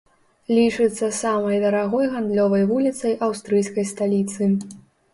[0.59, 4.55] Лічыцца самай дарагой гандлёвай вуліцай аўстрыйскай сталіцы.